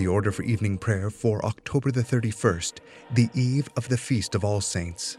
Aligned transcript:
The 0.00 0.06
order 0.06 0.32
for 0.32 0.44
evening 0.44 0.78
prayer 0.78 1.10
for 1.10 1.44
October 1.44 1.90
the 1.90 2.00
31st, 2.00 2.78
the 3.12 3.28
eve 3.34 3.68
of 3.76 3.90
the 3.90 3.98
Feast 3.98 4.34
of 4.34 4.42
All 4.42 4.62
Saints. 4.62 5.18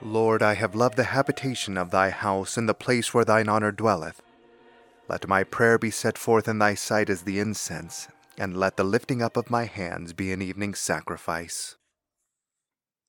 Lord, 0.00 0.40
I 0.40 0.54
have 0.54 0.76
loved 0.76 0.96
the 0.96 1.02
habitation 1.02 1.76
of 1.76 1.90
thy 1.90 2.10
house 2.10 2.56
and 2.56 2.68
the 2.68 2.74
place 2.74 3.12
where 3.12 3.24
thine 3.24 3.48
honor 3.48 3.72
dwelleth. 3.72 4.22
Let 5.08 5.26
my 5.26 5.42
prayer 5.42 5.78
be 5.78 5.90
set 5.90 6.16
forth 6.16 6.46
in 6.46 6.60
thy 6.60 6.74
sight 6.74 7.10
as 7.10 7.22
the 7.22 7.40
incense, 7.40 8.06
and 8.38 8.56
let 8.56 8.76
the 8.76 8.84
lifting 8.84 9.20
up 9.20 9.36
of 9.36 9.50
my 9.50 9.64
hands 9.64 10.12
be 10.12 10.30
an 10.30 10.42
evening 10.42 10.74
sacrifice. 10.74 11.74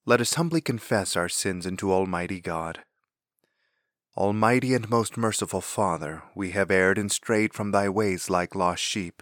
Let 0.08 0.20
us 0.20 0.34
humbly 0.34 0.60
confess 0.60 1.16
our 1.16 1.30
sins 1.30 1.68
unto 1.68 1.92
Almighty 1.92 2.42
God. 2.42 2.80
Almighty 4.18 4.74
and 4.74 4.90
most 4.90 5.18
merciful 5.18 5.62
Father, 5.62 6.24
we 6.34 6.50
have 6.50 6.72
erred 6.72 6.98
and 6.98 7.12
strayed 7.12 7.54
from 7.54 7.70
thy 7.70 7.88
ways 7.90 8.32
like 8.32 8.56
lost 8.56 8.82
sheep. 8.82 9.22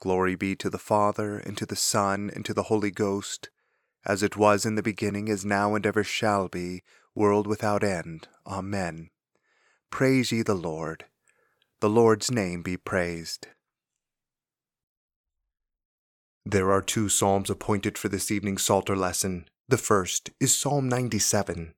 Glory 0.00 0.34
be 0.34 0.56
to 0.56 0.70
the 0.70 0.78
Father, 0.78 1.38
and 1.38 1.56
to 1.56 1.66
the 1.66 1.76
Son, 1.76 2.30
and 2.34 2.44
to 2.44 2.54
the 2.54 2.64
Holy 2.64 2.90
Ghost 2.90 3.50
as 4.04 4.22
it 4.22 4.36
was 4.36 4.64
in 4.64 4.74
the 4.74 4.82
beginning, 4.82 5.28
is 5.28 5.44
now, 5.44 5.74
and 5.74 5.84
ever 5.84 6.02
shall 6.02 6.48
be, 6.48 6.82
world 7.14 7.46
without 7.46 7.84
end. 7.84 8.28
Amen. 8.46 9.10
Praise 9.90 10.32
ye 10.32 10.42
the 10.42 10.54
Lord. 10.54 11.04
The 11.80 11.90
Lord's 11.90 12.30
name 12.30 12.62
be 12.62 12.76
praised. 12.76 13.48
There 16.46 16.72
are 16.72 16.82
two 16.82 17.08
psalms 17.08 17.50
appointed 17.50 17.98
for 17.98 18.08
this 18.08 18.30
evening's 18.30 18.64
Psalter 18.64 18.96
lesson. 18.96 19.46
The 19.68 19.78
first 19.78 20.30
is 20.40 20.56
Psalm 20.56 20.88
97. 20.88 21.74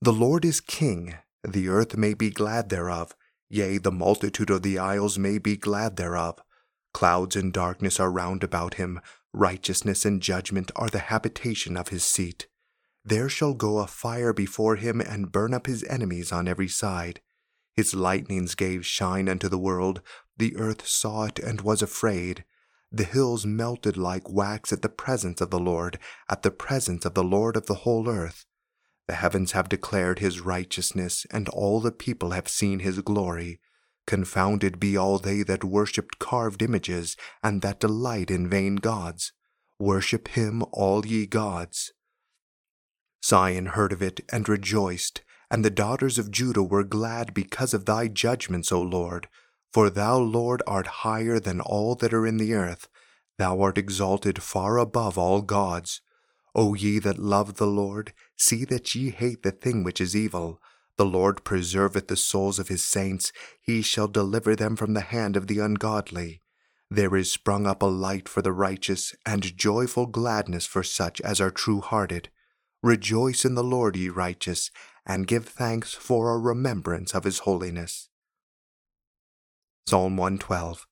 The 0.00 0.12
Lord 0.12 0.44
is 0.44 0.60
King, 0.60 1.16
the 1.42 1.68
earth 1.68 1.96
may 1.96 2.12
be 2.12 2.30
glad 2.30 2.68
thereof, 2.68 3.14
yea, 3.48 3.78
the 3.78 3.90
multitude 3.90 4.50
of 4.50 4.62
the 4.62 4.78
isles 4.78 5.18
may 5.18 5.38
be 5.38 5.56
glad 5.56 5.96
thereof. 5.96 6.40
Clouds 6.94 7.36
and 7.36 7.52
darkness 7.52 8.00
are 8.00 8.10
round 8.10 8.42
about 8.42 8.74
him, 8.74 9.00
Righteousness 9.36 10.04
and 10.04 10.22
judgment 10.22 10.70
are 10.76 10.88
the 10.88 11.10
habitation 11.10 11.76
of 11.76 11.88
his 11.88 12.04
seat. 12.04 12.46
There 13.04 13.28
shall 13.28 13.52
go 13.52 13.78
a 13.78 13.88
fire 13.88 14.32
before 14.32 14.76
him 14.76 15.00
and 15.00 15.32
burn 15.32 15.52
up 15.52 15.66
his 15.66 15.82
enemies 15.84 16.30
on 16.30 16.46
every 16.46 16.68
side. 16.68 17.20
His 17.74 17.94
lightnings 17.94 18.54
gave 18.54 18.86
shine 18.86 19.28
unto 19.28 19.48
the 19.48 19.58
world. 19.58 20.02
The 20.36 20.56
earth 20.56 20.86
saw 20.86 21.24
it 21.24 21.40
and 21.40 21.62
was 21.62 21.82
afraid. 21.82 22.44
The 22.92 23.02
hills 23.02 23.44
melted 23.44 23.96
like 23.96 24.30
wax 24.30 24.72
at 24.72 24.82
the 24.82 24.88
presence 24.88 25.40
of 25.40 25.50
the 25.50 25.58
Lord, 25.58 25.98
at 26.30 26.42
the 26.42 26.52
presence 26.52 27.04
of 27.04 27.14
the 27.14 27.24
Lord 27.24 27.56
of 27.56 27.66
the 27.66 27.82
whole 27.82 28.08
earth. 28.08 28.46
The 29.08 29.16
heavens 29.16 29.50
have 29.50 29.68
declared 29.68 30.20
his 30.20 30.42
righteousness, 30.42 31.26
and 31.32 31.48
all 31.48 31.80
the 31.80 31.90
people 31.90 32.30
have 32.30 32.46
seen 32.46 32.78
his 32.78 33.00
glory. 33.00 33.58
Confounded 34.06 34.78
be 34.78 34.96
all 34.96 35.18
they 35.18 35.42
that 35.42 35.64
worshipped 35.64 36.18
carved 36.18 36.62
images, 36.62 37.16
and 37.42 37.62
that 37.62 37.80
delight 37.80 38.30
in 38.30 38.48
vain 38.48 38.76
gods. 38.76 39.32
Worship 39.78 40.28
him, 40.28 40.62
all 40.72 41.06
ye 41.06 41.26
gods. 41.26 41.92
Zion 43.24 43.66
heard 43.66 43.92
of 43.92 44.02
it 44.02 44.20
and 44.30 44.48
rejoiced, 44.48 45.22
and 45.50 45.64
the 45.64 45.70
daughters 45.70 46.18
of 46.18 46.30
Judah 46.30 46.62
were 46.62 46.84
glad 46.84 47.32
because 47.32 47.72
of 47.72 47.86
thy 47.86 48.08
judgments, 48.08 48.70
O 48.70 48.82
Lord. 48.82 49.28
For 49.72 49.88
thou, 49.88 50.18
Lord, 50.18 50.62
art 50.66 50.86
higher 50.86 51.40
than 51.40 51.60
all 51.60 51.94
that 51.96 52.12
are 52.12 52.26
in 52.26 52.36
the 52.36 52.54
earth. 52.54 52.88
Thou 53.38 53.60
art 53.60 53.78
exalted 53.78 54.42
far 54.42 54.78
above 54.78 55.18
all 55.18 55.42
gods. 55.42 56.00
O 56.54 56.74
ye 56.74 56.98
that 57.00 57.18
love 57.18 57.54
the 57.56 57.66
Lord, 57.66 58.12
see 58.36 58.64
that 58.66 58.94
ye 58.94 59.10
hate 59.10 59.42
the 59.42 59.50
thing 59.50 59.82
which 59.82 60.00
is 60.00 60.14
evil. 60.14 60.60
The 60.96 61.04
Lord 61.04 61.42
preserveth 61.44 62.06
the 62.06 62.16
souls 62.16 62.58
of 62.58 62.68
his 62.68 62.84
saints, 62.84 63.32
he 63.60 63.82
shall 63.82 64.06
deliver 64.06 64.54
them 64.54 64.76
from 64.76 64.94
the 64.94 65.00
hand 65.00 65.36
of 65.36 65.48
the 65.48 65.58
ungodly. 65.58 66.40
There 66.90 67.16
is 67.16 67.32
sprung 67.32 67.66
up 67.66 67.82
a 67.82 67.86
light 67.86 68.28
for 68.28 68.42
the 68.42 68.52
righteous, 68.52 69.14
and 69.26 69.56
joyful 69.56 70.06
gladness 70.06 70.66
for 70.66 70.82
such 70.82 71.20
as 71.22 71.40
are 71.40 71.50
true 71.50 71.80
hearted. 71.80 72.28
Rejoice 72.82 73.44
in 73.44 73.54
the 73.54 73.64
Lord, 73.64 73.96
ye 73.96 74.08
righteous, 74.08 74.70
and 75.04 75.26
give 75.26 75.46
thanks 75.46 75.94
for 75.94 76.30
a 76.30 76.38
remembrance 76.38 77.14
of 77.14 77.24
his 77.24 77.40
holiness. 77.40 78.08
Psalm 79.88 80.16
112 80.16 80.86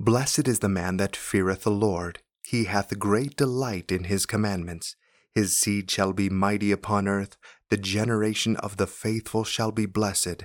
Blessed 0.00 0.48
is 0.48 0.60
the 0.60 0.68
man 0.68 0.96
that 0.96 1.16
feareth 1.16 1.62
the 1.62 1.70
Lord, 1.70 2.20
he 2.42 2.64
hath 2.64 2.98
great 2.98 3.36
delight 3.36 3.90
in 3.90 4.04
his 4.04 4.24
commandments. 4.24 4.96
His 5.34 5.56
seed 5.56 5.90
shall 5.90 6.12
be 6.12 6.30
mighty 6.30 6.70
upon 6.72 7.08
earth, 7.08 7.36
the 7.70 7.76
generation 7.76 8.56
of 8.56 8.76
the 8.76 8.86
faithful 8.86 9.44
shall 9.44 9.72
be 9.72 9.86
blessed. 9.86 10.44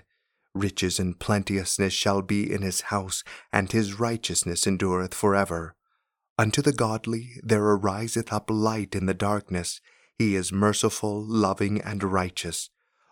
Riches 0.54 1.00
and 1.00 1.20
plenteousness 1.20 1.94
shall 1.94 2.22
be 2.22 2.52
in 2.52 2.62
his 2.62 2.82
house, 2.82 3.24
and 3.54 3.72
his 3.72 4.00
righteousness 4.00 4.68
endureth 4.68 5.14
for 5.14 5.36
ever. 5.36 5.76
Unto 6.38 6.62
the 6.62 6.74
godly 6.74 7.34
there 7.44 7.64
ariseth 7.64 8.34
up 8.34 8.50
light 8.50 8.96
in 8.96 9.06
the 9.06 9.14
darkness. 9.14 9.80
He 10.18 10.36
is 10.36 10.52
merciful, 10.52 11.24
loving, 11.24 11.80
and 11.82 12.04
righteous. 12.04 12.70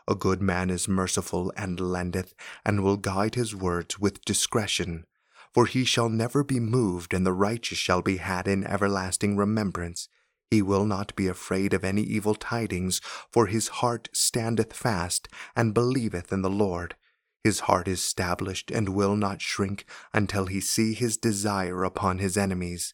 A 0.07 0.15
good 0.15 0.41
man 0.41 0.69
is 0.69 0.87
merciful 0.87 1.53
and 1.55 1.79
lendeth, 1.79 2.33
and 2.65 2.83
will 2.83 2.97
guide 2.97 3.35
his 3.35 3.55
words 3.55 3.99
with 3.99 4.25
discretion. 4.25 5.05
For 5.53 5.65
he 5.65 5.85
shall 5.85 6.09
never 6.09 6.43
be 6.43 6.59
moved, 6.59 7.13
and 7.13 7.25
the 7.25 7.33
righteous 7.33 7.77
shall 7.77 8.01
be 8.01 8.17
had 8.17 8.47
in 8.47 8.65
everlasting 8.65 9.37
remembrance. 9.37 10.09
He 10.51 10.61
will 10.61 10.85
not 10.85 11.15
be 11.15 11.27
afraid 11.27 11.73
of 11.73 11.83
any 11.83 12.01
evil 12.01 12.33
tidings, 12.33 13.01
for 13.31 13.47
his 13.47 13.67
heart 13.67 14.09
standeth 14.13 14.73
fast, 14.73 15.27
and 15.55 15.73
believeth 15.73 16.33
in 16.33 16.41
the 16.41 16.49
Lord. 16.49 16.95
His 17.43 17.61
heart 17.61 17.87
is 17.87 18.01
stablished, 18.01 18.71
and 18.71 18.89
will 18.89 19.15
not 19.15 19.41
shrink, 19.41 19.85
until 20.13 20.47
he 20.47 20.59
see 20.59 20.93
his 20.93 21.17
desire 21.17 21.83
upon 21.83 22.17
his 22.17 22.35
enemies. 22.35 22.93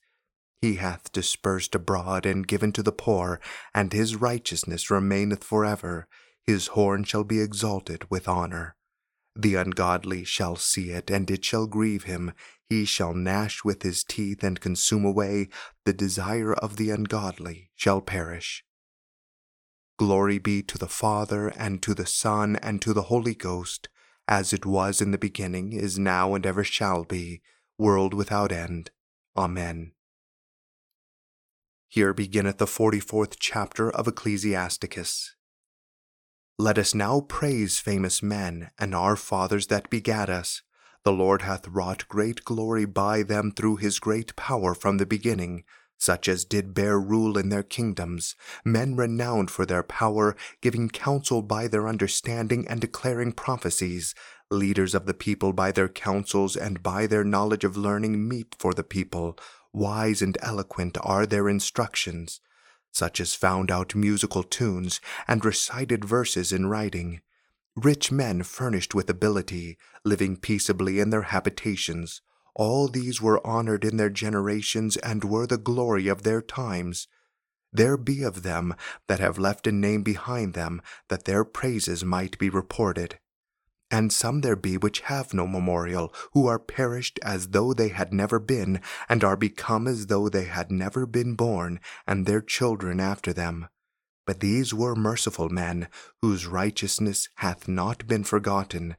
He 0.62 0.75
hath 0.75 1.12
dispersed 1.12 1.75
abroad 1.75 2.25
and 2.25 2.48
given 2.48 2.72
to 2.74 2.84
the 2.84 2.92
poor, 2.92 3.40
and 3.74 3.94
his 3.94 4.16
righteousness 4.16 4.92
remaineth 4.92 5.44
forever. 5.44 6.07
His 6.44 6.68
horn 6.68 7.04
shall 7.04 7.24
be 7.24 7.40
exalted 7.40 8.10
with 8.10 8.28
honor. 8.28 8.75
The 9.36 9.56
ungodly 9.56 10.24
shall 10.24 10.56
see 10.56 10.92
it, 10.92 11.12
and 11.12 11.30
it 11.30 11.44
shall 11.44 11.68
grieve 11.68 12.04
him. 12.04 12.32
He 12.70 12.86
shall 12.86 13.14
gnash 13.14 13.64
with 13.64 13.84
his 13.84 14.04
teeth 14.04 14.44
and 14.44 14.62
consume 14.62 15.04
away. 15.04 15.50
The 15.84 15.94
desire 15.94 16.54
of 16.54 16.78
the 16.78 16.90
ungodly 16.90 17.72
shall 17.76 18.02
perish. 18.02 18.64
Glory 19.98 20.40
be 20.40 20.64
to 20.64 20.78
the 20.78 20.88
Father, 20.88 21.50
and 21.50 21.82
to 21.84 21.94
the 21.94 22.06
Son, 22.06 22.56
and 22.58 22.82
to 22.82 22.94
the 22.94 23.04
Holy 23.04 23.36
Ghost, 23.36 23.90
as 24.28 24.54
it 24.54 24.66
was 24.66 25.02
in 25.02 25.12
the 25.12 25.18
beginning, 25.18 25.74
is 25.74 26.00
now, 26.00 26.34
and 26.34 26.46
ever 26.46 26.64
shall 26.64 27.04
be, 27.04 27.42
world 27.78 28.14
without 28.14 28.52
end. 28.52 28.92
Amen. 29.38 29.92
Here 31.88 32.14
beginneth 32.14 32.58
the 32.58 32.68
forty 32.68 33.00
fourth 33.00 33.38
chapter 33.40 33.90
of 33.90 34.08
Ecclesiasticus. 34.08 35.36
Let 36.57 36.78
us 36.78 36.96
now 36.96 37.19
praise 37.19 37.80
famous 37.80 38.24
men 38.24 38.69
and 38.80 38.96
our 38.96 39.18
fathers 39.18 39.68
that 39.68 39.90
begat 39.90 40.30
us. 40.30 40.62
The 41.04 41.12
Lord 41.12 41.42
hath 41.42 41.68
wrought 41.68 42.07
great 42.07 42.46
glory 42.46 42.86
by 42.86 43.24
them 43.24 43.52
through 43.52 43.75
his 43.75 44.00
great 44.00 44.34
power 44.38 44.74
from 44.74 44.98
the 44.98 45.06
beginning, 45.06 45.66
such 45.98 46.30
as 46.30 46.46
did 46.46 46.74
bear 46.74 46.98
rule 46.98 47.38
in 47.38 47.50
their 47.50 47.62
kingdoms, 47.62 48.38
men 48.63 48.96
renowned 48.96 49.52
for 49.52 49.66
their 49.66 49.84
power, 49.84 50.38
giving 50.62 50.88
counsel 50.88 51.42
by 51.42 51.68
their 51.68 51.90
understanding 51.90 52.66
and 52.69 52.80
declaring 52.80 53.34
prophecies, 53.34 54.16
leaders 54.50 54.96
of 54.96 55.07
the 55.07 55.13
people 55.13 55.52
by 55.52 55.74
their 55.74 55.90
counsels 55.90 56.56
and 56.56 56.81
by 56.81 57.06
their 57.06 57.25
knowledge 57.25 57.66
of 57.66 57.75
learning 57.75 58.30
meet 58.30 58.56
for 58.60 58.74
the 58.74 58.84
people, 58.84 59.38
wise 59.74 60.22
and 60.22 60.38
eloquent 60.42 60.98
are 61.02 61.25
their 61.25 61.50
instructions 61.50 62.40
such 62.95 63.19
as 63.19 63.36
found 63.36 63.69
out 63.69 63.94
musical 63.94 64.42
tunes 64.42 65.01
and 65.27 65.44
recited 65.44 66.06
verses 66.06 66.53
in 66.53 66.68
writing. 66.68 67.19
Rich 67.75 68.09
men 68.09 68.42
furnished 68.42 68.95
with 68.95 69.09
ability, 69.09 69.77
living 70.06 70.38
peaceably 70.38 71.01
in 71.01 71.09
their 71.09 71.24
habitations, 71.24 72.21
all 72.56 72.88
these 72.88 73.21
were 73.21 73.45
honored 73.45 73.83
in 73.83 73.97
their 73.97 74.09
generations 74.09 74.95
and 74.97 75.25
were 75.25 75.45
the 75.45 75.57
glory 75.57 76.07
of 76.07 76.24
their 76.24 76.42
times. 76.42 77.09
There 77.74 77.97
be 77.97 78.24
of 78.24 78.44
them 78.44 78.75
that 79.09 79.19
have 79.19 79.38
left 79.38 79.68
a 79.68 79.74
name 79.74 80.01
behind 80.01 80.53
them, 80.53 80.81
that 81.09 81.25
their 81.25 81.44
praises 81.44 82.06
might 82.06 82.38
be 82.38 82.50
reported. 82.50 83.19
And 83.92 84.12
some 84.12 84.42
there 84.42 84.56
be 84.56 84.78
which 84.78 85.02
have 85.02 85.34
no 85.34 85.46
memorial, 85.48 86.14
who 86.34 86.48
are 86.48 86.60
perished 86.60 87.20
as 87.24 87.50
though 87.50 87.74
they 87.74 87.90
had 87.90 88.14
never 88.14 88.40
been, 88.40 88.82
and 89.08 89.24
are 89.24 89.38
become 89.38 89.88
as 89.88 90.08
though 90.08 90.28
they 90.28 90.46
had 90.46 90.72
never 90.72 91.06
been 91.06 91.36
born, 91.36 91.80
and 92.08 92.26
their 92.26 92.42
children 92.42 93.00
after 93.00 93.32
them. 93.32 93.68
But 94.26 94.40
these 94.40 94.74
were 94.74 94.96
merciful 94.96 95.50
men, 95.50 95.88
whose 96.22 96.48
righteousness 96.48 97.30
hath 97.36 97.68
not 97.68 98.08
been 98.08 98.24
forgotten. 98.24 98.96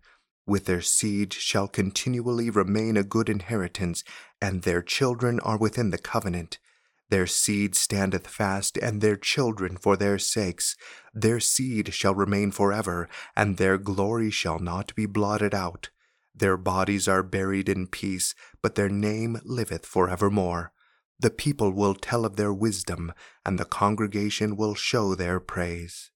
With 0.47 0.67
their 0.67 0.83
seed 0.83 1.32
shall 1.32 1.67
continually 1.67 2.50
remain 2.50 2.97
a 2.97 3.03
good 3.03 3.29
inheritance, 3.29 4.05
and 4.41 4.62
their 4.62 4.82
children 4.82 5.41
are 5.41 5.59
within 5.59 5.91
the 5.91 5.99
covenant. 5.99 6.61
Their 7.08 7.26
seed 7.26 7.76
standeth 7.76 8.26
fast, 8.26 8.76
and 8.76 9.00
their 9.00 9.17
children 9.17 9.76
for 9.76 9.97
their 9.97 10.19
sakes. 10.19 10.76
Their 11.14 11.38
seed 11.38 11.94
shall 11.94 12.14
remain 12.14 12.50
forever, 12.50 13.08
and 13.37 13.56
their 13.56 13.79
glory 13.79 14.31
shall 14.31 14.58
not 14.58 14.94
be 14.97 15.06
blotted 15.06 15.55
out. 15.55 15.91
Their 16.35 16.56
bodies 16.56 17.06
are 17.06 17.23
buried 17.23 17.69
in 17.69 17.87
peace, 17.87 18.35
but 18.61 18.75
their 18.75 18.88
name 18.88 19.41
liveth 19.44 19.87
for 19.87 20.11
evermore. 20.11 20.73
The 21.19 21.31
people 21.31 21.70
will 21.70 21.94
tell 21.94 22.25
of 22.25 22.37
their 22.37 22.53
wisdom, 22.53 23.12
and 23.44 23.58
the 23.58 23.64
congregation 23.64 24.56
will 24.56 24.75
show 24.75 25.14
their 25.14 25.38
praise. 25.38 26.11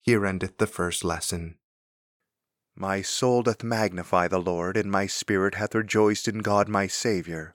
Here 0.00 0.24
endeth 0.24 0.56
the 0.56 0.66
first 0.66 1.04
lesson. 1.04 1.58
My 2.74 3.02
soul 3.02 3.42
doth 3.42 3.62
magnify 3.62 4.28
the 4.28 4.40
Lord, 4.40 4.78
and 4.78 4.90
my 4.90 5.06
spirit 5.06 5.56
hath 5.56 5.74
rejoiced 5.74 6.26
in 6.26 6.38
God 6.38 6.68
my 6.68 6.86
Saviour 6.86 7.54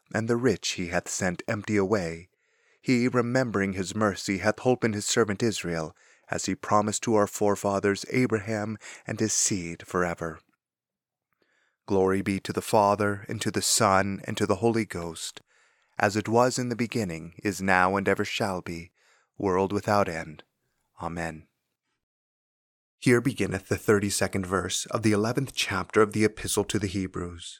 and 0.13 0.27
the 0.27 0.37
rich 0.37 0.71
he 0.71 0.87
hath 0.87 1.07
sent 1.07 1.43
empty 1.47 1.77
away. 1.77 2.29
He, 2.81 3.07
remembering 3.07 3.73
his 3.73 3.95
mercy, 3.95 4.39
hath 4.39 4.57
holpen 4.57 4.93
his 4.93 5.05
servant 5.05 5.43
Israel, 5.43 5.95
as 6.29 6.45
he 6.45 6.55
promised 6.55 7.03
to 7.03 7.15
our 7.15 7.27
forefathers 7.27 8.05
Abraham 8.09 8.77
and 9.05 9.19
his 9.19 9.33
seed 9.33 9.83
for 9.85 10.03
ever. 10.03 10.39
Glory 11.85 12.21
be 12.21 12.39
to 12.39 12.53
the 12.53 12.61
Father, 12.61 13.25
and 13.27 13.41
to 13.41 13.51
the 13.51 13.61
Son, 13.61 14.21
and 14.25 14.37
to 14.37 14.45
the 14.45 14.55
Holy 14.55 14.85
Ghost, 14.85 15.41
as 15.99 16.15
it 16.15 16.29
was 16.29 16.57
in 16.57 16.69
the 16.69 16.75
beginning, 16.75 17.33
is 17.43 17.61
now, 17.61 17.95
and 17.95 18.07
ever 18.07 18.25
shall 18.25 18.61
be, 18.61 18.91
world 19.37 19.73
without 19.73 20.07
end. 20.07 20.43
Amen. 21.01 21.47
Here 22.97 23.21
beginneth 23.21 23.67
the 23.67 23.77
thirty 23.77 24.09
second 24.09 24.45
verse 24.45 24.85
of 24.87 25.01
the 25.01 25.11
eleventh 25.11 25.53
chapter 25.53 26.01
of 26.01 26.13
the 26.13 26.23
Epistle 26.23 26.63
to 26.65 26.79
the 26.79 26.87
Hebrews. 26.87 27.59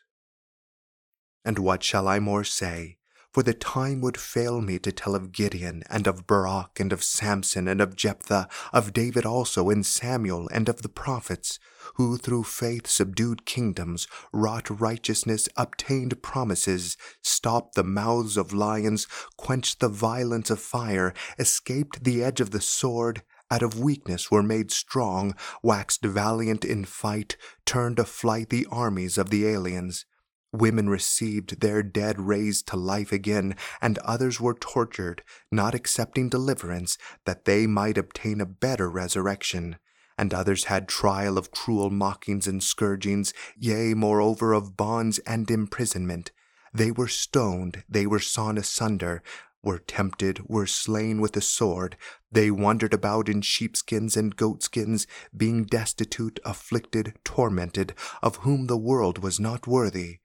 And 1.44 1.60
what 1.60 1.84
shall 1.84 2.08
I 2.08 2.20
more 2.20 2.44
say? 2.44 2.98
For 3.32 3.44
the 3.44 3.54
time 3.54 4.02
would 4.02 4.18
fail 4.18 4.60
me 4.60 4.78
to 4.80 4.92
tell 4.92 5.16
of 5.16 5.32
Gideon, 5.32 5.84
and 5.90 6.06
of 6.06 6.28
Barak, 6.28 6.82
and 6.82 6.92
of 6.92 7.02
Samson, 7.02 7.66
and 7.68 7.80
of 7.80 7.96
Jephthah, 7.96 8.50
of 8.74 8.92
David 8.92 9.26
also, 9.26 9.70
and 9.70 9.86
Samuel, 9.86 10.50
and 10.50 10.68
of 10.68 10.82
the 10.82 10.90
prophets, 10.90 11.58
who 11.96 12.18
through 12.18 12.44
faith 12.44 12.88
subdued 12.88 13.46
kingdoms, 13.46 14.06
wrought 14.34 14.70
righteousness, 14.70 15.48
obtained 15.56 16.22
promises, 16.22 16.98
stopped 17.22 17.76
the 17.76 17.86
mouths 17.86 18.36
of 18.36 18.54
lions, 18.54 19.08
quenched 19.38 19.80
the 19.80 19.90
violence 19.90 20.50
of 20.50 20.60
fire, 20.60 21.14
escaped 21.40 22.04
the 22.04 22.22
edge 22.22 22.42
of 22.42 22.52
the 22.52 22.62
sword, 22.62 23.24
out 23.50 23.64
of 23.64 23.80
weakness 23.80 24.30
were 24.30 24.44
made 24.44 24.72
strong, 24.72 25.36
waxed 25.64 26.04
valiant 26.04 26.66
in 26.66 26.84
fight, 26.84 27.38
turned 27.66 27.98
to 27.98 28.06
flight 28.06 28.50
the 28.50 28.68
armies 28.70 29.18
of 29.18 29.30
the 29.30 29.46
aliens. 29.46 30.06
Women 30.54 30.90
received 30.90 31.62
their 31.62 31.82
dead 31.82 32.20
raised 32.20 32.68
to 32.68 32.76
life 32.76 33.14
again, 33.14 33.56
and 33.82 33.98
others 34.00 34.42
were 34.42 34.54
tortured, 34.54 35.24
not 35.50 35.74
accepting 35.74 36.28
deliverance, 36.28 36.98
that 37.26 37.46
they 37.46 37.68
might 37.68 37.98
obtain 37.98 38.42
a 38.42 38.46
better 38.46 38.90
resurrection. 38.90 39.78
And 40.18 40.34
others 40.34 40.66
had 40.66 40.90
trial 40.90 41.38
of 41.38 41.52
cruel 41.52 41.90
mockings 41.90 42.48
and 42.48 42.62
scourgings, 42.62 43.34
yea, 43.58 43.94
moreover, 43.94 44.52
of 44.52 44.76
bonds 44.76 45.20
and 45.20 45.50
imprisonment. 45.50 46.32
They 46.74 46.92
were 46.92 47.08
stoned, 47.08 47.84
they 47.88 48.06
were 48.06 48.20
sawn 48.20 48.58
asunder, 48.58 49.24
were 49.64 49.80
tempted, 49.80 50.42
were 50.48 50.68
slain 50.68 51.22
with 51.22 51.34
the 51.34 51.42
sword. 51.42 51.96
They 52.32 52.52
wandered 52.52 52.94
about 52.94 53.30
in 53.30 53.42
sheepskins 53.42 54.18
and 54.18 54.36
goatskins, 54.36 55.08
being 55.36 55.64
destitute, 55.64 56.40
afflicted, 56.44 57.14
tormented, 57.24 57.94
of 58.22 58.38
whom 58.38 58.68
the 58.68 58.78
world 58.78 59.20
was 59.20 59.40
not 59.40 59.68
worthy. 59.68 60.20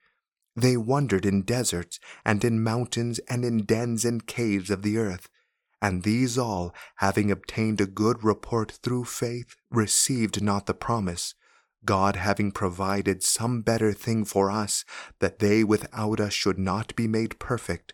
They 0.57 0.77
wandered 0.79 1.27
in 1.27 1.43
deserts, 1.43 2.01
and 2.25 2.43
in 2.43 2.65
mountains, 2.65 3.19
and 3.29 3.45
in 3.45 3.65
dens 3.65 4.05
and 4.05 4.27
caves 4.27 4.71
of 4.71 4.83
the 4.83 4.97
earth. 4.97 5.29
And 5.83 6.03
these 6.03 6.39
all, 6.39 6.75
having 6.97 7.31
obtained 7.31 7.81
a 7.81 7.87
good 7.87 8.25
report 8.25 8.73
through 8.83 9.05
faith, 9.05 9.55
received 9.71 10.43
not 10.43 10.65
the 10.65 10.75
promise, 10.75 11.35
God 11.85 12.17
having 12.17 12.51
provided 12.51 13.23
some 13.23 13.61
better 13.61 13.93
thing 13.93 14.25
for 14.25 14.51
us, 14.51 14.85
that 15.21 15.39
they 15.39 15.63
without 15.63 16.19
us 16.21 16.33
should 16.33 16.59
not 16.59 16.97
be 16.97 17.07
made 17.07 17.39
perfect. 17.39 17.93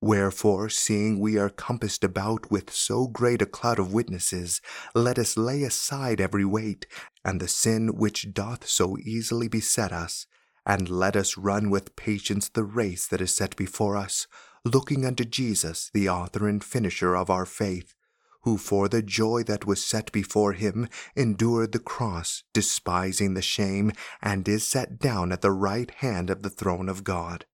Wherefore, 0.00 0.68
seeing 0.68 1.18
we 1.18 1.38
are 1.38 1.48
compassed 1.48 2.04
about 2.04 2.50
with 2.50 2.70
so 2.70 3.06
great 3.06 3.40
a 3.40 3.46
cloud 3.46 3.78
of 3.78 3.94
witnesses, 3.94 4.60
let 4.94 5.18
us 5.18 5.38
lay 5.38 5.62
aside 5.62 6.20
every 6.20 6.44
weight, 6.44 6.86
and 7.24 7.40
the 7.40 7.48
sin 7.48 7.96
which 7.96 8.34
doth 8.34 8.68
so 8.68 8.98
easily 8.98 9.48
beset 9.48 9.92
us, 9.92 10.26
and 10.66 10.88
let 10.88 11.16
us 11.16 11.36
run 11.36 11.70
with 11.70 11.96
patience 11.96 12.48
the 12.48 12.64
race 12.64 13.06
that 13.06 13.20
is 13.20 13.34
set 13.34 13.56
before 13.56 13.96
us, 13.96 14.26
looking 14.64 15.04
unto 15.04 15.24
Jesus, 15.24 15.90
the 15.92 16.08
author 16.08 16.48
and 16.48 16.64
finisher 16.64 17.14
of 17.14 17.30
our 17.30 17.46
faith, 17.46 17.94
who 18.42 18.58
for 18.58 18.88
the 18.88 19.02
joy 19.02 19.42
that 19.42 19.66
was 19.66 19.84
set 19.84 20.12
before 20.12 20.52
him 20.52 20.88
endured 21.16 21.72
the 21.72 21.78
cross, 21.78 22.44
despising 22.52 23.34
the 23.34 23.42
shame, 23.42 23.92
and 24.22 24.46
is 24.48 24.66
set 24.66 24.98
down 24.98 25.32
at 25.32 25.40
the 25.40 25.52
right 25.52 25.90
hand 25.98 26.30
of 26.30 26.42
the 26.42 26.50
throne 26.50 26.88
of 26.88 27.04
God. 27.04 27.46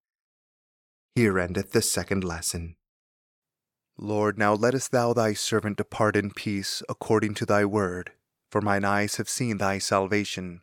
Here 1.15 1.39
endeth 1.39 1.73
the 1.73 1.83
second 1.83 2.25
lesson. 2.25 2.77
Lord, 3.97 4.39
now 4.39 4.55
lettest 4.55 4.93
thou 4.93 5.13
thy 5.13 5.35
servant 5.35 5.77
depart 5.77 6.17
in 6.17 6.31
peace 6.31 6.83
according 6.89 7.35
to 7.35 7.47
thy 7.47 7.65
word. 7.65 8.13
For 8.51 8.61
mine 8.61 8.85
eyes 8.85 9.17
have 9.17 9.29
seen 9.29 9.59
thy 9.59 9.79
salvation, 9.79 10.63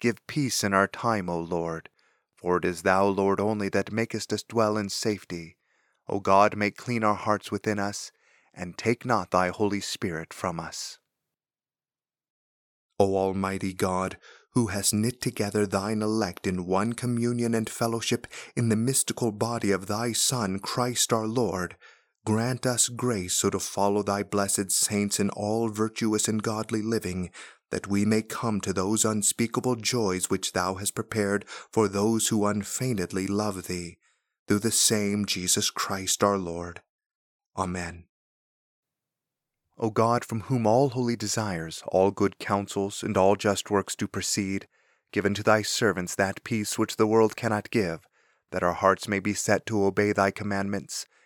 Give 0.00 0.26
peace 0.26 0.64
in 0.64 0.74
our 0.74 0.88
time, 0.88 1.28
O 1.28 1.38
Lord. 1.38 1.88
For 2.36 2.58
it 2.58 2.64
is 2.64 2.82
thou, 2.82 3.06
Lord, 3.06 3.40
only 3.40 3.68
that 3.70 3.92
makest 3.92 4.32
us 4.32 4.42
dwell 4.42 4.76
in 4.76 4.88
safety. 4.88 5.56
O 6.08 6.20
God, 6.20 6.56
make 6.56 6.76
clean 6.76 7.02
our 7.02 7.14
hearts 7.14 7.50
within 7.50 7.78
us, 7.78 8.12
and 8.52 8.76
take 8.76 9.04
not 9.04 9.30
thy 9.30 9.48
Holy 9.48 9.80
Spirit 9.80 10.34
from 10.34 10.60
us. 10.60 10.98
O 13.00 13.16
Almighty 13.16 13.72
God, 13.72 14.18
who 14.52 14.68
hast 14.68 14.94
knit 14.94 15.20
together 15.20 15.66
thine 15.66 16.00
elect 16.00 16.46
in 16.46 16.66
one 16.66 16.92
communion 16.92 17.54
and 17.54 17.68
fellowship 17.68 18.26
in 18.54 18.68
the 18.68 18.76
mystical 18.76 19.32
body 19.32 19.72
of 19.72 19.86
thy 19.86 20.12
Son, 20.12 20.60
Christ 20.60 21.12
our 21.12 21.26
Lord, 21.26 21.76
grant 22.24 22.64
us 22.64 22.88
grace 22.88 23.34
so 23.34 23.50
to 23.50 23.58
follow 23.58 24.02
thy 24.02 24.22
blessed 24.22 24.70
saints 24.70 25.18
in 25.18 25.30
all 25.30 25.68
virtuous 25.68 26.28
and 26.28 26.42
godly 26.42 26.82
living, 26.82 27.30
that 27.74 27.88
we 27.88 28.04
may 28.04 28.22
come 28.22 28.60
to 28.60 28.72
those 28.72 29.04
unspeakable 29.04 29.74
joys 29.74 30.30
which 30.30 30.52
thou 30.52 30.76
hast 30.76 30.94
prepared 30.94 31.44
for 31.48 31.88
those 31.88 32.28
who 32.28 32.46
unfeignedly 32.46 33.26
love 33.26 33.66
thee, 33.66 33.98
through 34.46 34.60
the 34.60 34.70
same 34.70 35.26
Jesus 35.26 35.70
Christ 35.72 36.22
our 36.22 36.38
Lord. 36.38 36.82
Amen. 37.56 38.04
O 39.76 39.90
God, 39.90 40.24
from 40.24 40.42
whom 40.42 40.68
all 40.68 40.90
holy 40.90 41.16
desires, 41.16 41.82
all 41.88 42.12
good 42.12 42.38
counsels, 42.38 43.02
and 43.02 43.16
all 43.16 43.34
just 43.34 43.72
works 43.72 43.96
do 43.96 44.06
proceed, 44.06 44.68
give 45.12 45.26
unto 45.26 45.42
thy 45.42 45.62
servants 45.62 46.14
that 46.14 46.44
peace 46.44 46.78
which 46.78 46.94
the 46.94 47.08
world 47.08 47.34
cannot 47.34 47.70
give, 47.70 48.06
that 48.52 48.62
our 48.62 48.74
hearts 48.74 49.08
may 49.08 49.18
be 49.18 49.34
set 49.34 49.66
to 49.66 49.84
obey 49.84 50.12
thy 50.12 50.30
commandments, 50.30 51.06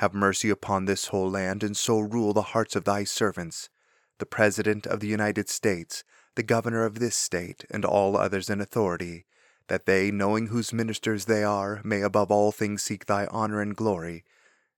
have 0.00 0.14
mercy 0.14 0.48
upon 0.48 0.86
this 0.86 1.08
whole 1.08 1.30
land, 1.30 1.62
and 1.62 1.76
so 1.76 1.98
rule 1.98 2.32
the 2.32 2.40
hearts 2.56 2.74
of 2.74 2.84
thy 2.84 3.04
servants, 3.04 3.68
the 4.16 4.24
President 4.24 4.86
of 4.86 5.00
the 5.00 5.06
United 5.06 5.46
States, 5.46 6.04
the 6.36 6.42
Governor 6.42 6.86
of 6.86 6.98
this 6.98 7.14
state, 7.14 7.66
and 7.70 7.84
all 7.84 8.16
others 8.16 8.48
in 8.48 8.62
authority 8.62 9.26
that 9.68 9.84
they, 9.84 10.10
knowing 10.10 10.46
whose 10.46 10.72
ministers 10.72 11.26
they 11.26 11.44
are, 11.44 11.82
may 11.84 12.00
above 12.00 12.30
all 12.30 12.50
things 12.50 12.82
seek 12.82 13.04
thy 13.04 13.26
honor 13.26 13.60
and 13.60 13.76
glory, 13.76 14.24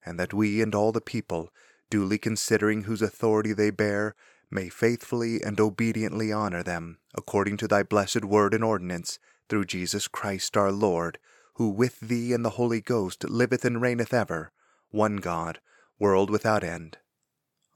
and 0.05 0.19
that 0.19 0.35
we 0.35 0.61
and 0.61 0.75
all 0.75 0.91
the 0.91 1.01
people, 1.01 1.51
duly 1.89 2.19
considering 2.19 2.83
whose 2.83 3.01
authority 3.01 3.53
they 3.53 3.71
bear, 3.71 4.17
may 4.51 4.69
faithfully 4.69 5.41
and 5.41 5.61
obediently 5.61 6.33
honor 6.33 6.65
them, 6.65 6.99
according 7.15 7.57
to 7.57 7.69
thy 7.69 7.85
blessed 7.85 8.25
word 8.25 8.53
and 8.53 8.65
ordinance, 8.65 9.21
through 9.49 9.65
Jesus 9.65 10.09
Christ 10.09 10.57
our 10.57 10.73
Lord, 10.73 11.17
who 11.55 11.69
with 11.69 12.01
thee 12.01 12.33
and 12.33 12.45
the 12.45 12.59
Holy 12.59 12.81
Ghost 12.81 13.23
liveth 13.31 13.65
and 13.65 13.81
reigneth 13.81 14.13
ever, 14.13 14.51
one 14.93 15.17
God, 15.17 15.59
world 15.99 16.31
without 16.31 16.63
end. 16.63 16.99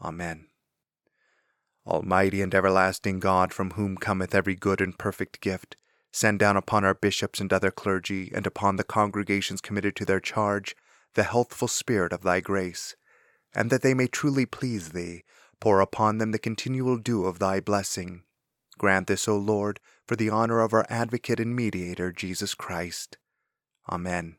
Amen. 0.01 0.47
Almighty 1.85 2.41
and 2.41 2.55
everlasting 2.55 3.19
God, 3.19 3.53
from 3.53 3.73
whom 3.73 3.97
cometh 3.97 4.35
every 4.35 4.55
good 4.55 4.81
and 4.81 4.97
perfect 4.97 5.41
gift, 5.41 5.77
Send 6.17 6.39
down 6.39 6.57
upon 6.57 6.83
our 6.83 6.95
bishops 6.95 7.43
and 7.43 7.53
other 7.53 7.71
clergy, 7.71 8.33
and 8.35 8.47
upon 8.47 8.77
the 8.77 8.85
congregations 8.85 9.61
committed 9.61 9.95
to 9.97 10.07
their 10.07 10.19
charge, 10.19 10.75
the 11.13 11.25
healthful 11.25 11.69
spirit 11.69 12.11
of 12.11 12.23
thy 12.23 12.41
grace, 12.41 12.97
and 13.55 13.69
that 13.69 13.83
they 13.83 13.93
may 13.93 14.07
truly 14.07 14.47
please 14.47 14.93
thee, 14.93 15.25
pour 15.61 15.83
upon 15.83 16.17
them 16.17 16.31
the 16.31 16.39
continual 16.39 16.97
dew 16.97 17.27
of 17.27 17.39
thy 17.39 17.61
blessing. 17.61 18.23
Grant 18.79 19.09
this, 19.09 19.29
O 19.29 19.37
Lord, 19.37 19.79
for 20.07 20.17
the 20.17 20.31
honor 20.31 20.61
of 20.61 20.73
our 20.73 20.87
advocate 20.89 21.39
and 21.39 21.55
mediator, 21.55 22.13
Jesus 22.13 22.55
Christ. 22.55 23.19
Amen. 23.87 24.39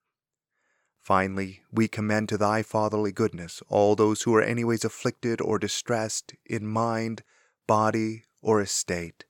Finally, 1.01 1.61
we 1.71 1.87
commend 1.87 2.29
to 2.29 2.37
thy 2.37 2.61
fatherly 2.61 3.11
goodness 3.11 3.61
all 3.67 3.95
those 3.95 4.21
who 4.21 4.35
are 4.35 4.41
anyways 4.41 4.85
afflicted 4.85 5.41
or 5.41 5.57
distressed 5.57 6.33
in 6.45 6.65
mind, 6.65 7.23
body, 7.67 8.23
or 8.41 8.61
estate 8.61 9.25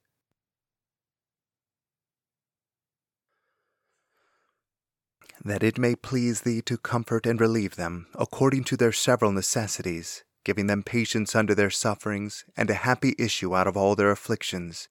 that 5.43 5.63
it 5.63 5.77
may 5.77 5.95
please 5.95 6.41
thee 6.41 6.61
to 6.61 6.77
comfort 6.77 7.25
and 7.25 7.41
relieve 7.41 7.75
them 7.75 8.07
according 8.15 8.63
to 8.65 8.77
their 8.77 8.91
several 8.91 9.31
necessities, 9.31 10.23
giving 10.43 10.67
them 10.67 10.83
patience 10.83 11.35
under 11.35 11.55
their 11.55 11.69
sufferings, 11.69 12.45
and 12.55 12.69
a 12.69 12.75
happy 12.75 13.15
issue 13.17 13.55
out 13.55 13.67
of 13.67 13.75
all 13.75 13.95
their 13.95 14.11
afflictions. 14.11 14.87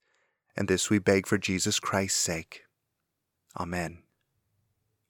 And 0.56 0.68
this 0.68 0.90
we 0.90 0.98
beg 0.98 1.26
for 1.26 1.38
Jesus 1.38 1.78
Christ's 1.78 2.20
sake. 2.20 2.62
Amen. 3.58 4.02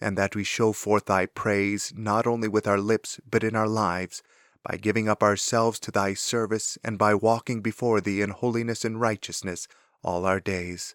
and 0.00 0.16
that 0.16 0.34
we 0.34 0.44
show 0.44 0.72
forth 0.72 1.06
thy 1.06 1.26
praise, 1.26 1.92
not 1.96 2.26
only 2.26 2.48
with 2.48 2.66
our 2.66 2.78
lips, 2.78 3.20
but 3.28 3.44
in 3.44 3.54
our 3.54 3.68
lives, 3.68 4.22
by 4.64 4.76
giving 4.76 5.08
up 5.08 5.22
ourselves 5.22 5.78
to 5.80 5.90
thy 5.90 6.14
service, 6.14 6.78
and 6.82 6.98
by 6.98 7.14
walking 7.14 7.60
before 7.60 8.00
thee 8.00 8.20
in 8.20 8.30
holiness 8.30 8.84
and 8.84 9.00
righteousness 9.00 9.68
all 10.02 10.24
our 10.24 10.40
days. 10.40 10.94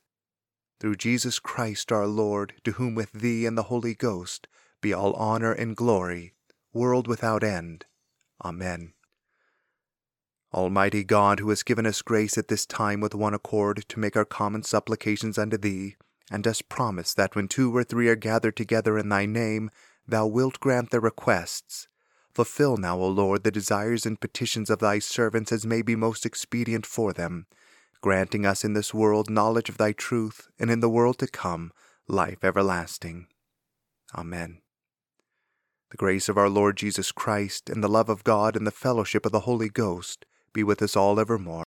Through 0.79 0.95
Jesus 0.97 1.39
Christ 1.39 1.91
our 1.91 2.07
Lord, 2.07 2.53
to 2.63 2.74
whom 2.74 2.95
with 2.95 3.12
thee 3.12 3.45
and 3.45 3.57
the 3.57 3.63
Holy 3.63 3.95
Ghost 3.95 4.47
be 4.81 4.93
all 4.93 5.13
honor 5.13 5.51
and 5.51 5.75
glory, 5.75 6.33
world 6.74 7.07
without 7.07 7.43
end. 7.43 7.85
Amen. 8.43 8.93
Almighty 10.53 11.03
God, 11.03 11.39
who 11.39 11.50
has 11.50 11.63
given 11.63 11.85
us 11.85 12.01
grace 12.01 12.38
at 12.38 12.47
this 12.47 12.65
time 12.65 13.01
with 13.01 13.15
one 13.15 13.33
accord 13.33 13.83
to 13.89 14.00
make 14.00 14.15
our 14.15 14.25
common 14.25 14.63
supplications 14.63 15.38
unto 15.38 15.57
thee, 15.57 15.95
and 16.32 16.44
dost 16.44 16.70
promise 16.70 17.13
that 17.13 17.36
when 17.36 17.48
two 17.48 17.75
or 17.75 17.84
three 17.84 18.08
are 18.08 18.15
gathered 18.15 18.55
together 18.55 18.98
in 18.98 19.10
thy 19.10 19.25
name, 19.25 19.70
thou 20.08 20.25
wilt 20.25 20.60
grant 20.60 20.91
their 20.91 21.00
requests. 21.00 21.88
Fulfill 22.34 22.77
now, 22.77 22.98
O 22.98 23.08
Lord, 23.08 23.44
the 23.44 23.51
desires 23.51 24.05
and 24.05 24.20
petitions 24.20 24.70
of 24.70 24.79
thy 24.79 25.00
servants 25.00 25.51
as 25.51 25.65
may 25.65 25.82
be 25.82 25.96
most 25.96 26.25
expedient 26.25 26.86
for 26.86 27.13
them, 27.13 27.46
granting 28.01 28.46
us 28.46 28.63
in 28.65 28.74
this 28.74 28.94
world 28.94 29.29
knowledge 29.29 29.70
of 29.70 29.77
thy 29.77 29.94
truth, 29.94 30.50
and 30.60 30.70
in 30.70 30.82
the 30.82 30.89
world 30.89 31.17
to 31.20 31.27
come 31.27 31.72
life 32.08 32.44
everlasting. 32.44 33.27
Amen. 34.13 34.60
The 35.91 35.98
grace 35.98 36.27
of 36.27 36.38
our 36.38 36.50
Lord 36.50 36.75
Jesus 36.75 37.12
Christ, 37.12 37.70
and 37.70 37.84
the 37.84 37.88
love 37.88 38.10
of 38.10 38.24
God, 38.24 38.58
and 38.58 38.67
the 38.67 38.72
fellowship 38.72 39.25
of 39.25 39.32
the 39.32 39.41
Holy 39.41 39.70
Ghost 39.70 40.25
be 40.51 40.63
with 40.63 40.82
us 40.82 40.96
all 40.96 41.20
evermore. 41.20 41.63